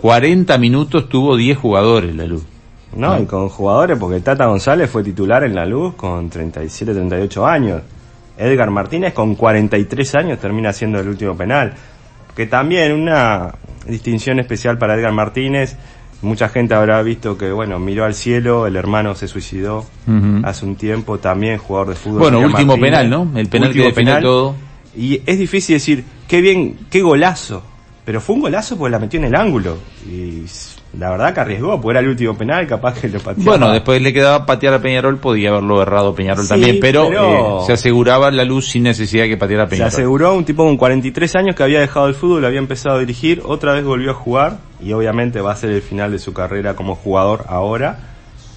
40 0.00 0.56
minutos 0.56 1.10
tuvo 1.10 1.36
10 1.36 1.58
jugadores 1.58 2.16
la 2.16 2.24
luz. 2.24 2.42
No, 2.96 3.12
Ah. 3.12 3.20
y 3.20 3.26
con 3.26 3.50
jugadores, 3.50 3.98
porque 3.98 4.20
Tata 4.20 4.46
González 4.46 4.88
fue 4.88 5.04
titular 5.04 5.44
en 5.44 5.54
la 5.54 5.66
luz 5.66 5.94
con 5.96 6.30
37, 6.30 6.94
38 6.94 7.46
años. 7.46 7.82
Edgar 8.38 8.70
Martínez 8.70 9.12
con 9.12 9.34
43 9.34 10.14
años 10.14 10.38
termina 10.38 10.72
siendo 10.72 10.98
el 10.98 11.08
último 11.08 11.36
penal. 11.36 11.74
Que 12.34 12.46
también 12.46 12.92
una 12.92 13.54
distinción 13.86 14.40
especial 14.40 14.78
para 14.78 14.94
Edgar 14.94 15.12
Martínez. 15.12 15.76
Mucha 16.22 16.50
gente 16.50 16.74
habrá 16.74 17.02
visto 17.02 17.38
que, 17.38 17.50
bueno, 17.50 17.78
miró 17.78 18.04
al 18.04 18.14
cielo, 18.14 18.66
el 18.66 18.76
hermano 18.76 19.14
se 19.14 19.26
suicidó 19.26 19.86
hace 20.42 20.66
un 20.66 20.76
tiempo, 20.76 21.18
también 21.18 21.58
jugador 21.58 21.90
de 21.90 21.94
fútbol. 21.94 22.18
Bueno, 22.20 22.40
último 22.40 22.76
Martínez. 22.76 22.90
penal, 22.90 23.10
¿no? 23.10 23.38
El 23.38 23.48
penal 23.48 23.72
que 23.72 23.82
definió 23.84 24.20
todo. 24.20 24.54
Y 24.96 25.22
es 25.24 25.38
difícil 25.38 25.76
decir, 25.76 26.04
qué 26.28 26.40
bien, 26.40 26.76
qué 26.90 27.00
golazo. 27.00 27.62
Pero 28.04 28.20
fue 28.20 28.34
un 28.34 28.42
golazo 28.42 28.76
porque 28.76 28.90
la 28.90 28.98
metió 28.98 29.18
en 29.18 29.26
el 29.26 29.34
ángulo. 29.34 29.78
Y 30.06 30.42
la 30.98 31.10
verdad 31.10 31.32
que 31.32 31.40
arriesgó, 31.40 31.80
porque 31.80 31.92
era 31.92 32.00
el 32.00 32.08
último 32.08 32.36
penal, 32.36 32.66
capaz 32.66 33.00
que 33.00 33.08
lo 33.08 33.20
pateaba. 33.20 33.50
Bueno, 33.50 33.70
después 33.72 34.02
le 34.02 34.12
quedaba 34.12 34.44
patear 34.44 34.74
a 34.74 34.82
Peñarol, 34.82 35.18
podía 35.18 35.50
haberlo 35.50 35.80
errado 35.82 36.14
Peñarol 36.14 36.42
Sí, 36.44 36.48
también, 36.48 36.78
pero, 36.80 37.08
pero- 37.08 37.60
eh, 37.62 37.66
se 37.66 37.72
aseguraba 37.74 38.30
la 38.32 38.44
luz 38.44 38.66
sin 38.68 38.82
necesidad 38.82 39.22
de 39.24 39.28
que 39.30 39.36
pateara 39.36 39.64
Se 39.66 39.70
Peñarol. 39.70 39.88
aseguró 39.88 40.34
un 40.34 40.44
tipo 40.44 40.64
con 40.64 40.76
43 40.76 41.36
años 41.36 41.54
que 41.54 41.62
había 41.62 41.78
dejado 41.80 42.08
el 42.08 42.14
fútbol, 42.14 42.44
había 42.44 42.58
empezado 42.58 42.96
a 42.96 42.98
dirigir, 43.00 43.40
otra 43.44 43.72
vez 43.72 43.84
volvió 43.84 44.10
a 44.10 44.14
jugar 44.14 44.58
y 44.82 44.92
obviamente 44.92 45.40
va 45.40 45.52
a 45.52 45.56
ser 45.56 45.70
el 45.70 45.82
final 45.82 46.10
de 46.10 46.18
su 46.18 46.32
carrera 46.32 46.74
como 46.74 46.96
jugador 46.96 47.44
ahora. 47.48 47.98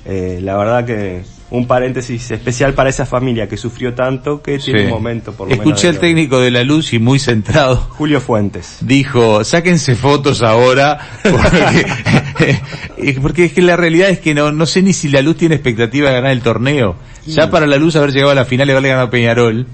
Eh, 0.06 0.40
la 0.42 0.58
verdad 0.58 0.86
que 0.86 1.22
un 1.50 1.66
paréntesis 1.68 2.30
especial 2.32 2.74
para 2.74 2.90
esa 2.90 3.06
familia 3.06 3.48
que 3.48 3.56
sufrió 3.58 3.94
tanto 3.94 4.42
que 4.42 4.58
tiene 4.58 4.80
Sí. 4.82 4.86
un 4.88 4.92
momento 4.92 5.32
por 5.34 5.48
lo 5.48 5.52
menos 5.52 5.68
Escuché 5.68 5.88
de 5.88 5.94
al 5.94 6.00
técnico 6.00 6.40
de 6.42 6.50
la 6.52 6.64
luz 6.64 6.92
y 6.94 7.00
muy 7.00 7.20
centrado 7.20 7.76
Julio 7.78 8.20
Fuentes. 8.20 8.80
dijo, 8.82 9.44
sáquense 9.46 9.96
fotos 9.96 10.42
ahora, 10.42 10.98
porque, 11.22 11.86
porque 13.22 13.46
es 13.46 13.54
que 13.54 13.62
la 13.62 13.76
realidad 13.76 14.10
es 14.10 14.20
que 14.20 14.34
no, 14.34 14.52
no 14.52 14.66
sé 14.66 14.82
ni 14.82 14.94
si 14.94 15.10
la 15.10 15.22
luz 15.22 15.38
tiene 15.38 15.56
expectativa 15.56 16.10
de 16.10 16.16
ganar 16.16 16.32
el 16.32 16.42
torneo. 16.42 16.96
Ya 17.26 17.50
para 17.50 17.68
la 17.68 17.78
luz 17.78 17.96
haber 17.96 18.12
llegado 18.12 18.32
a 18.32 18.36
la 18.36 18.46
final 18.46 18.68
y 18.68 18.72
haberle 18.72 18.90
ganado 18.90 19.08
a 19.08 19.10
Peñarol, 19.10 19.66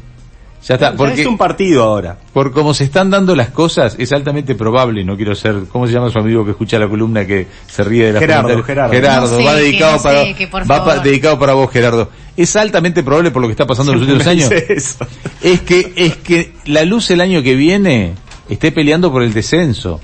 Ya 0.68 0.76
está, 0.76 0.92
Ya 0.92 0.98
porque 0.98 1.22
es 1.22 1.28
un 1.28 1.38
partido 1.38 1.84
ahora. 1.84 2.18
por 2.34 2.52
cómo 2.52 2.74
se 2.74 2.84
están 2.84 3.10
dando 3.10 3.36
las 3.36 3.50
cosas, 3.50 3.96
es 3.98 4.12
altamente 4.12 4.56
probable, 4.56 5.04
no 5.06 5.16
quiero 5.16 5.34
ser, 5.34 5.64
¿cómo 5.72 5.88
se 5.88 5.94
llama 5.94 6.10
su 6.10 6.20
amigo 6.20 6.44
que 6.46 6.52
escucha 6.52 6.78
la 6.78 6.88
columna 6.88 7.26
que 7.26 7.48
se 7.68 7.84
ríe 7.84 8.08
de 8.08 8.14
la 8.14 8.20
Gerardo, 8.20 8.62
Gerardo. 8.64 8.92
No 9.32 9.38
sé, 9.40 9.44
va 9.46 9.56
dedicado 9.56 9.96
no 9.98 10.04
para, 10.04 10.22
sé, 10.24 10.50
va 10.70 10.86
pa- 10.86 11.00
dedicado 11.00 11.40
para 11.40 11.54
vos, 11.54 11.72
Gerardo. 11.72 12.10
Es 12.38 12.56
altamente 12.56 13.04
probable 13.04 13.32
por 13.32 13.42
lo 13.42 13.48
que 13.48 13.54
está 13.54 13.66
pasando 13.66 13.94
en 13.94 14.00
los 14.00 14.08
últimos 14.08 14.28
años. 14.28 14.52
eso. 14.52 15.08
Es 15.42 15.62
que, 15.62 15.92
es 15.96 16.18
que 16.18 16.52
la 16.66 16.84
luz 16.84 17.10
el 17.12 17.22
año 17.22 17.42
que 17.42 17.56
viene 17.56 18.14
esté 18.50 18.72
peleando 18.72 19.12
por 19.12 19.24
el 19.24 19.34
descenso. 19.34 20.00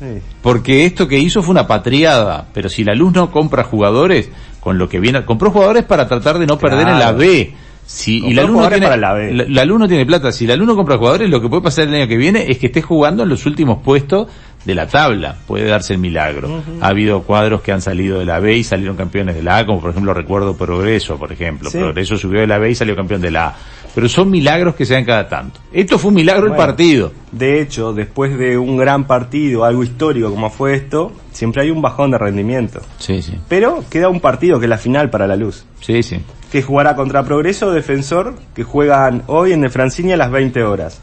Sí. 0.00 0.20
Porque 0.42 0.86
esto 0.86 1.06
que 1.06 1.18
hizo 1.18 1.42
fue 1.42 1.52
una 1.52 1.66
patriada, 1.68 2.48
pero 2.52 2.68
si 2.68 2.82
la 2.82 2.94
luz 2.94 3.12
no 3.12 3.30
compra 3.30 3.62
jugadores, 3.62 4.30
con 4.60 4.78
lo 4.78 4.88
que 4.88 4.98
viene, 4.98 5.24
compró 5.24 5.50
jugadores 5.50 5.84
para 5.84 6.08
tratar 6.08 6.38
de 6.38 6.46
no 6.46 6.58
perder 6.58 6.88
en 6.88 6.98
la. 6.98 7.12
B. 7.12 7.54
Si, 7.86 8.18
y 8.24 8.34
la 8.34 8.42
luz 8.44 8.52
no 8.52 8.68
tiene, 8.68 8.86
para 8.86 8.96
la 8.96 9.12
B. 9.14 9.32
la, 9.32 9.44
la 9.48 9.64
luz 9.64 9.80
no 9.80 9.88
tiene 9.88 10.06
plata, 10.06 10.30
si 10.30 10.46
la 10.46 10.54
luz 10.54 10.64
no 10.64 10.76
compra 10.76 10.96
jugadores, 10.96 11.28
lo 11.28 11.40
que 11.40 11.48
puede 11.48 11.62
pasar 11.62 11.88
el 11.88 11.94
año 11.94 12.06
que 12.06 12.16
viene 12.16 12.46
es 12.48 12.58
que 12.58 12.66
esté 12.66 12.82
jugando 12.82 13.24
en 13.24 13.28
los 13.28 13.46
últimos 13.46 13.82
puestos 13.82 14.28
de 14.64 14.74
la 14.74 14.86
tabla. 14.86 15.38
Puede 15.46 15.64
darse 15.64 15.94
el 15.94 15.98
milagro. 15.98 16.62
Ha 16.80 16.88
habido 16.88 17.22
cuadros 17.22 17.62
que 17.62 17.72
han 17.72 17.80
salido 17.80 18.18
de 18.18 18.26
la 18.26 18.38
B 18.38 18.56
y 18.56 18.64
salieron 18.64 18.96
campeones 18.96 19.34
de 19.34 19.42
la 19.42 19.58
A, 19.58 19.66
como 19.66 19.80
por 19.80 19.90
ejemplo 19.90 20.14
recuerdo 20.14 20.56
Progreso, 20.56 21.18
por 21.18 21.32
ejemplo. 21.32 21.70
Sí. 21.70 21.78
Progreso 21.78 22.16
subió 22.16 22.40
de 22.40 22.46
la 22.46 22.58
B 22.58 22.70
y 22.70 22.74
salió 22.74 22.94
campeón 22.94 23.22
de 23.22 23.30
la 23.30 23.48
A. 23.48 23.56
Pero 23.94 24.08
son 24.08 24.30
milagros 24.30 24.74
que 24.74 24.86
se 24.86 24.94
dan 24.94 25.04
cada 25.04 25.28
tanto. 25.28 25.60
Esto 25.72 25.98
fue 25.98 26.10
un 26.10 26.14
milagro 26.14 26.46
el 26.46 26.54
partido. 26.54 27.12
De 27.32 27.60
hecho, 27.60 27.92
después 27.92 28.38
de 28.38 28.56
un 28.56 28.76
gran 28.76 29.04
partido, 29.06 29.64
algo 29.64 29.82
histórico 29.82 30.30
como 30.30 30.50
fue 30.50 30.74
esto, 30.74 31.12
siempre 31.32 31.62
hay 31.62 31.70
un 31.70 31.82
bajón 31.82 32.12
de 32.12 32.18
rendimiento. 32.18 32.80
Sí, 32.98 33.20
sí. 33.22 33.38
Pero 33.48 33.84
queda 33.90 34.08
un 34.08 34.20
partido 34.20 34.58
que 34.58 34.66
es 34.66 34.70
la 34.70 34.78
final 34.78 35.10
para 35.10 35.26
la 35.26 35.36
luz. 35.36 35.66
Sí, 35.80 36.02
sí. 36.02 36.20
Que 36.52 36.62
jugará 36.62 36.94
contra 36.94 37.24
Progreso 37.24 37.72
Defensor, 37.72 38.34
que 38.54 38.62
juegan 38.62 39.22
hoy 39.26 39.52
en 39.52 39.64
el 39.64 39.70
Francini 39.70 40.12
a 40.12 40.16
las 40.16 40.30
20 40.30 40.62
horas. 40.62 41.00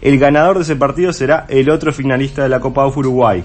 El 0.00 0.18
ganador 0.18 0.56
de 0.56 0.62
ese 0.62 0.76
partido 0.76 1.12
será 1.12 1.46
el 1.48 1.70
otro 1.70 1.92
finalista 1.92 2.42
de 2.42 2.48
la 2.48 2.60
Copa 2.60 2.86
UF 2.86 2.96
Uruguay. 2.98 3.44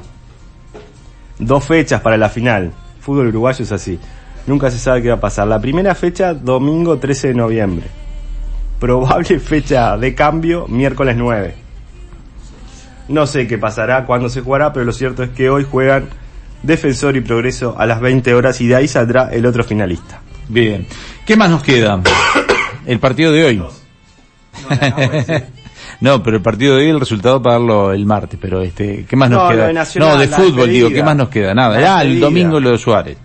Dos 1.40 1.64
fechas 1.64 2.02
para 2.02 2.18
la 2.18 2.30
final. 2.30 2.74
Fútbol 3.00 3.28
uruguayo 3.28 3.64
es 3.64 3.72
así. 3.72 4.00
Nunca 4.48 4.72
se 4.72 4.80
sabe 4.80 5.02
qué 5.02 5.10
va 5.10 5.16
a 5.16 5.20
pasar. 5.20 5.48
La 5.48 5.62
primera 5.62 5.94
fecha, 5.94 6.34
domingo 6.34 6.98
13 6.98 7.30
de 7.30 7.34
noviembre. 7.36 7.86
Probable 8.80 9.40
fecha 9.40 9.98
de 9.98 10.14
cambio, 10.16 10.68
miércoles 10.68 11.16
9. 11.18 11.56
No 13.10 13.26
sé 13.26 13.48
qué 13.48 13.58
pasará, 13.58 14.06
cuándo 14.06 14.30
se 14.30 14.42
jugará, 14.42 14.74
pero 14.74 14.86
lo 14.86 14.92
cierto 14.92 15.24
es 15.24 15.30
que 15.30 15.50
hoy 15.50 15.66
juegan 15.70 16.10
Defensor 16.64 17.16
y 17.16 17.22
Progreso 17.22 17.76
a 17.78 17.86
las 17.86 18.02
20 18.02 18.34
horas 18.34 18.60
y 18.62 18.68
de 18.68 18.76
ahí 18.76 18.88
saldrá 18.88 19.30
el 19.32 19.46
otro 19.46 19.64
finalista. 19.64 20.20
Bien. 20.50 20.86
¿Qué 21.26 21.36
más 21.36 21.50
nos 21.50 21.64
queda? 21.64 22.02
El 22.86 23.00
partido 23.00 23.32
de 23.32 23.44
hoy. 23.44 23.64
No, 26.00 26.22
pero 26.22 26.38
el 26.38 26.44
partido 26.44 26.76
de 26.76 26.84
hoy, 26.84 26.90
el 26.92 27.00
resultado 27.00 27.42
para 27.42 27.56
darlo 27.56 27.92
el 27.92 28.06
martes, 28.06 28.38
pero 28.40 28.62
este, 28.62 29.06
¿qué 29.10 29.16
más 29.16 29.32
nos 29.32 29.44
No, 29.44 29.50
queda? 29.50 29.68
de 29.68 29.74
Nacional, 29.74 30.14
no, 30.14 30.18
de 30.20 30.28
fútbol, 30.28 30.70
digo, 30.70 30.90
¿qué 30.90 31.02
más 31.02 31.16
nos 31.16 31.30
queda? 31.30 31.56
Nada, 31.56 31.80
La 31.80 31.98
ah, 31.98 32.04
el 32.04 32.20
domingo 32.20 32.60
lo 32.60 32.72
de 32.72 32.78
Suárez. 32.78 33.18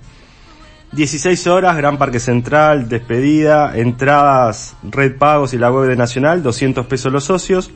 16 0.93 1.47
horas, 1.47 1.77
Gran 1.77 1.97
Parque 1.97 2.21
Central, 2.21 2.89
despedida, 2.89 3.77
entradas, 3.77 4.77
red 4.83 5.17
pagos 5.17 5.55
y 5.55 5.59
la 5.59 5.71
web 5.71 5.89
de 5.89 5.97
Nacional, 5.97 6.43
200 6.43 6.87
pesos 6.87 7.11
los 7.11 7.25
socios, 7.25 7.71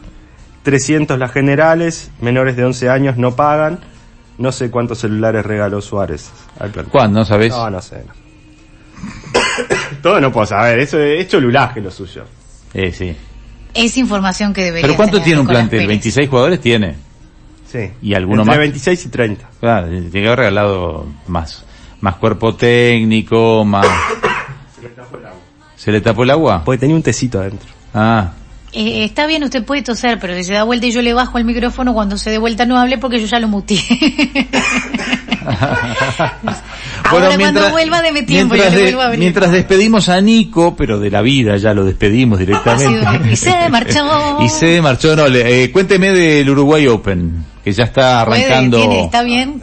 300 0.64 1.18
las 1.18 1.32
generales, 1.32 2.10
menores 2.20 2.56
de 2.56 2.64
11 2.64 2.90
años 2.90 3.16
no 3.16 3.34
pagan, 3.34 3.80
no 4.36 4.52
sé 4.52 4.70
cuántos 4.70 4.98
celulares 4.98 5.46
regaló 5.46 5.80
Suárez. 5.80 6.30
al 6.58 6.70
plantel. 6.70 6.92
¿Cuándo? 6.92 7.20
¿No 7.20 7.24
sabés? 7.24 7.50
No, 7.50 7.70
no 7.70 7.80
sé. 7.80 8.04
no. 8.06 8.12
Todo 10.02 10.20
no 10.20 10.30
puedo 10.30 10.46
saber, 10.46 10.78
eso 10.80 10.98
es 11.00 11.26
cholulaje 11.26 11.80
lo 11.80 11.90
suyo. 11.90 12.24
Eh, 12.74 12.92
sí. 12.92 13.16
Es 13.72 13.96
información 13.96 14.52
que 14.52 14.64
debería 14.64 14.86
¿Pero 14.86 14.96
cuánto 14.96 15.12
tener 15.12 15.24
tiene 15.24 15.40
un 15.40 15.46
plantel? 15.46 15.78
Pérez. 15.78 15.88
26 15.88 16.28
jugadores 16.28 16.60
tiene. 16.60 16.96
Sí. 17.66 17.90
¿Y 18.02 18.14
alguno 18.14 18.42
Entre 18.42 18.52
más? 18.52 18.58
26 18.58 19.06
y 19.06 19.08
30. 19.08 19.48
Ah, 19.62 19.84
tiene 19.88 20.10
que 20.10 20.26
haber 20.26 20.38
regalado 20.38 21.06
más, 21.26 21.64
más 22.06 22.14
cuerpo 22.16 22.54
técnico, 22.54 23.64
más... 23.64 23.84
¿Se 25.76 25.90
le 25.90 26.00
tapó 26.00 26.22
el 26.22 26.30
agua? 26.30 26.62
Porque 26.64 26.78
tenía 26.78 26.94
un 26.94 27.02
tecito 27.02 27.40
adentro. 27.40 27.68
Ah, 27.92 28.30
Eh, 28.72 29.04
está 29.04 29.26
bien, 29.26 29.42
usted 29.42 29.64
puede 29.64 29.82
toser, 29.82 30.20
pero 30.20 30.32
si 30.36 30.44
se 30.44 30.52
da 30.52 30.62
vuelta 30.62 30.86
y 30.86 30.92
yo 30.92 31.02
le 31.02 31.12
bajo 31.14 31.36
el 31.38 31.44
micrófono, 31.44 31.94
cuando 31.94 32.16
se 32.16 32.30
dé 32.30 32.38
vuelta 32.38 32.64
no 32.64 32.78
hable 32.78 32.98
porque 32.98 33.18
yo 33.20 33.26
ya 33.26 33.40
lo 33.40 33.48
muteé. 33.48 33.80
Ahora 37.10 37.36
cuando 37.38 37.70
vuelva 37.70 38.02
deme 38.02 38.22
tiempo, 38.22 38.54
yo 38.54 38.62
mientras, 38.62 38.72
le 38.74 38.78
de- 38.78 38.84
vuelvo 38.84 39.00
a 39.00 39.04
abrir. 39.06 39.18
mientras 39.20 39.50
despedimos 39.52 40.08
a 40.08 40.20
Nico, 40.20 40.76
pero 40.76 40.98
de 41.00 41.10
la 41.10 41.22
vida 41.22 41.56
ya 41.56 41.72
lo 41.74 41.84
despedimos 41.84 42.38
directamente. 42.38 43.32
Y 43.32 43.36
se 43.36 43.68
marchó. 43.68 44.38
y 44.42 44.48
se 44.48 44.80
marchó, 44.80 45.16
no, 45.16 45.26
le- 45.28 45.64
eh, 45.64 45.72
cuénteme 45.72 46.10
del 46.10 46.48
Uruguay 46.50 46.86
Open, 46.86 47.44
que 47.64 47.72
ya 47.72 47.82
está 47.84 48.24
Puede, 48.24 48.44
arrancando. 48.44 48.78
tiene, 48.78 49.04
está 49.04 49.22
bien. 49.24 49.62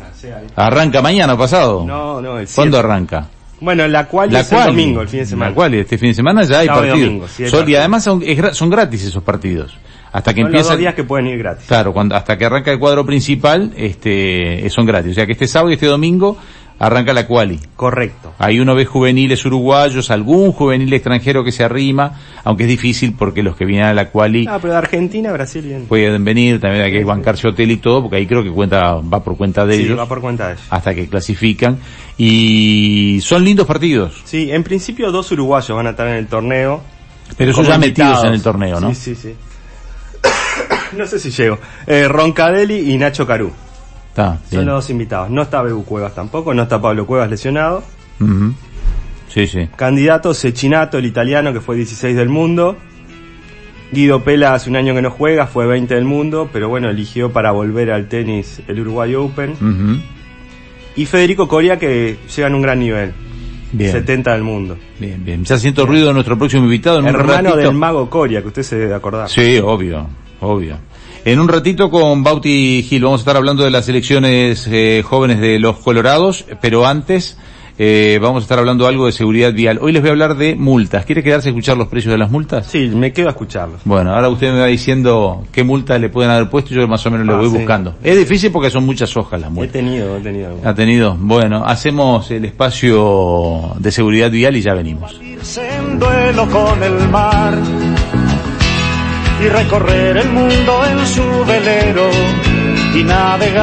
Arranca 0.55 1.01
mañana 1.01 1.33
o 1.33 1.37
pasado. 1.37 1.83
No, 1.85 2.21
no, 2.21 2.39
el 2.39 2.47
¿Cuándo 2.47 2.77
siete. 2.77 2.87
arranca? 2.87 3.27
Bueno, 3.59 3.87
la 3.87 4.05
cual 4.07 4.31
La 4.31 4.41
es 4.41 4.51
el 4.51 4.57
cual, 4.57 4.67
domingo, 4.67 5.01
el 5.01 5.07
fin 5.07 5.19
de 5.21 5.25
semana. 5.25 5.49
La 5.51 5.55
cual, 5.55 5.73
este 5.75 5.97
fin 5.97 6.09
de 6.09 6.13
semana 6.15 6.43
ya 6.43 6.59
hay 6.59 6.67
Sábado 6.67 6.85
y 6.85 6.89
partidos. 6.89 7.07
domingo, 7.09 7.27
sí 7.29 7.43
hay 7.43 7.49
Son- 7.49 7.57
y 7.57 7.61
partidos. 7.61 7.79
además 7.79 8.03
son, 8.03 8.23
es 8.25 8.57
son 8.57 8.69
gratis 8.69 9.03
esos 9.05 9.23
partidos. 9.23 9.77
Hasta 10.11 10.33
que 10.33 10.41
Son 10.41 10.51
los 10.51 10.59
empieza. 10.59 10.69
dos 10.73 10.79
días 10.79 10.93
que 10.95 11.03
pueden 11.05 11.27
ir 11.27 11.37
gratis. 11.39 11.65
Claro, 11.67 11.91
cuando, 11.93 12.15
hasta 12.15 12.37
que 12.37 12.45
arranca 12.45 12.71
el 12.71 12.77
cuadro 12.79 13.05
principal, 13.05 13.71
este, 13.75 14.69
son 14.69 14.85
gratis. 14.85 15.11
O 15.13 15.15
sea 15.15 15.25
que 15.25 15.31
este 15.31 15.47
sábado 15.47 15.71
y 15.71 15.73
este 15.73 15.87
domingo 15.87 16.37
arranca 16.79 17.13
la 17.13 17.27
quali. 17.27 17.59
Correcto. 17.75 18.33
Ahí 18.39 18.59
uno 18.59 18.75
ve 18.75 18.85
juveniles 18.85 19.45
uruguayos, 19.45 20.11
algún 20.11 20.51
juvenil 20.51 20.91
extranjero 20.93 21.43
que 21.43 21.51
se 21.51 21.63
arrima, 21.63 22.19
aunque 22.43 22.63
es 22.63 22.69
difícil 22.69 23.13
porque 23.17 23.41
los 23.43 23.55
que 23.55 23.65
vienen 23.65 23.85
a 23.85 23.93
la 23.93 24.09
quali 24.09 24.45
Ah, 24.49 24.57
pero 24.61 24.73
de 24.73 24.79
Argentina, 24.79 25.31
Brasil 25.31 25.61
bien. 25.63 25.85
pueden 25.85 26.23
venir, 26.25 26.59
también 26.59 26.83
hay 26.83 26.91
que 26.91 27.03
bancarse 27.03 27.47
hotel 27.47 27.71
y 27.71 27.77
todo, 27.77 28.01
porque 28.01 28.17
ahí 28.17 28.27
creo 28.27 28.43
que 28.43 28.51
cuenta, 28.51 28.95
va 28.95 29.23
por 29.23 29.37
cuenta 29.37 29.65
de 29.65 29.75
Sí, 29.77 29.83
ellos, 29.83 29.99
va 29.99 30.07
por 30.07 30.19
cuenta 30.21 30.47
de 30.47 30.53
ellos. 30.53 30.65
hasta 30.69 30.93
que 30.93 31.07
clasifican. 31.07 31.77
Y 32.17 33.19
son 33.21 33.43
lindos 33.43 33.65
partidos. 33.67 34.21
Sí, 34.25 34.51
en 34.51 34.63
principio 34.63 35.11
dos 35.11 35.31
uruguayos 35.31 35.75
van 35.75 35.87
a 35.87 35.91
estar 35.91 36.07
en 36.07 36.15
el 36.15 36.27
torneo. 36.27 36.81
Pero 37.37 37.51
esos 37.51 37.65
como 37.65 37.73
ya 37.73 37.79
metidos 37.79 38.23
en 38.25 38.33
el 38.33 38.41
torneo, 38.41 38.79
¿no? 38.79 38.93
Sí, 38.93 39.15
sí, 39.15 39.15
sí. 39.15 39.35
no 40.97 41.05
sé 41.07 41.19
si 41.19 41.31
llego. 41.31 41.57
Eh, 41.87 42.07
Roncadelli 42.07 42.91
y 42.91 42.97
Nacho 42.97 43.25
Carú. 43.25 43.51
Está, 44.13 44.33
Son 44.37 44.49
bien. 44.51 44.65
los 44.67 44.75
dos 44.75 44.89
invitados. 44.91 45.29
No 45.31 45.41
está 45.41 45.63
Bebu 45.63 45.83
Cuevas 45.85 46.13
tampoco, 46.13 46.53
no 46.53 46.61
está 46.63 46.79
Pablo 46.79 47.07
Cuevas 47.07 47.29
lesionado. 47.31 47.83
Sí, 49.27 49.47
sí. 49.47 49.67
Candidato 49.75 50.35
Cecchinato, 50.35 50.99
el 50.99 51.05
italiano 51.05 51.51
que 51.51 51.59
fue 51.61 51.75
16 51.75 52.15
del 52.15 52.29
mundo. 52.29 52.77
Guido 53.91 54.23
Pela 54.23 54.53
hace 54.53 54.69
un 54.69 54.75
año 54.75 54.93
que 54.93 55.01
no 55.01 55.09
juega, 55.11 55.47
fue 55.47 55.65
20 55.65 55.95
del 55.95 56.05
mundo, 56.05 56.47
pero 56.53 56.69
bueno, 56.69 56.89
eligió 56.89 57.31
para 57.31 57.51
volver 57.51 57.91
al 57.91 58.07
tenis 58.07 58.61
el 58.67 58.79
Uruguay 58.81 59.15
Open. 59.15 60.03
Y 60.95 61.05
Federico 61.07 61.47
Coria 61.47 61.79
que 61.79 62.17
llega 62.35 62.47
en 62.47 62.53
un 62.55 62.61
gran 62.61 62.79
nivel, 62.79 63.13
Bien. 63.71 63.91
70 63.91 64.31
del 64.33 64.43
mundo. 64.43 64.77
Bien, 64.99 65.25
bien. 65.25 65.43
Ya 65.43 65.57
siento 65.57 65.87
ruido 65.87 66.09
de 66.09 66.13
nuestro 66.13 66.37
próximo 66.37 66.63
invitado 66.65 66.99
en 66.99 67.05
un 67.05 67.09
Hermano 67.15 67.49
ratito. 67.49 67.57
del 67.57 67.73
mago 67.73 68.07
Coria, 68.11 68.41
que 68.43 68.49
usted 68.49 68.61
se 68.61 68.75
debe 68.77 68.93
acordar. 68.93 69.27
Sí, 69.29 69.57
obvio, 69.57 70.07
obvio. 70.39 70.77
En 71.25 71.39
un 71.39 71.47
ratito 71.47 71.89
con 71.89 72.21
Bauti 72.23 72.83
Gil 72.87 73.03
vamos 73.03 73.21
a 73.21 73.23
estar 73.23 73.37
hablando 73.37 73.63
de 73.63 73.71
las 73.71 73.87
elecciones 73.87 74.67
eh, 74.69 75.03
jóvenes 75.05 75.39
de 75.39 75.57
los 75.57 75.77
Colorados, 75.77 76.43
pero 76.61 76.85
antes 76.85 77.37
eh, 77.79 78.19
vamos 78.21 78.41
a 78.41 78.43
estar 78.43 78.59
hablando 78.59 78.87
algo 78.87 79.05
de 79.05 79.13
seguridad 79.13 79.53
vial. 79.53 79.79
Hoy 79.81 79.93
les 79.93 80.01
voy 80.01 80.09
a 80.09 80.11
hablar 80.11 80.35
de 80.35 80.55
multas. 80.55 81.05
¿Quiere 81.05 81.23
quedarse 81.23 81.47
a 81.47 81.51
escuchar 81.51 81.77
los 81.77 81.87
precios 81.87 82.11
de 82.11 82.17
las 82.17 82.29
multas? 82.29 82.67
Sí, 82.67 82.89
me 82.93 83.13
quedo 83.13 83.27
a 83.29 83.31
escucharlo. 83.31 83.77
Bueno, 83.85 84.13
ahora 84.13 84.27
usted 84.27 84.51
me 84.51 84.59
va 84.59 84.65
diciendo 84.65 85.45
qué 85.53 85.63
multas 85.63 86.01
le 86.01 86.09
pueden 86.09 86.29
haber 86.29 86.49
puesto 86.49 86.73
y 86.73 86.77
yo 86.77 86.85
más 86.89 87.05
o 87.05 87.09
menos 87.11 87.25
le 87.25 87.31
Ah, 87.33 87.37
voy 87.37 87.49
sí. 87.49 87.55
buscando. 87.57 87.95
Es 88.03 88.17
difícil 88.17 88.51
porque 88.51 88.69
son 88.69 88.85
muchas 88.85 89.15
hojas 89.15 89.39
las 89.39 89.49
He 89.49 89.53
multas. 89.53 89.71
tenido, 89.71 90.17
he 90.17 90.19
tenido. 90.19 90.49
alguno. 90.49 90.69
Ha 90.69 90.75
tenido. 90.75 91.15
Bueno, 91.17 91.63
hacemos 91.65 92.29
el 92.31 92.43
espacio 92.43 93.71
de 93.79 93.91
seguridad 93.93 94.29
vial 94.29 94.57
y 94.57 94.61
ya 94.61 94.73
venimos. 94.73 95.17
Y 99.43 99.49
recorrer 99.49 100.17
el 100.17 100.29
mundo 100.29 100.85
en 100.85 101.05
su 101.05 101.45
velero 101.45 102.09
y 102.95 103.03
navegar. 103.03 103.53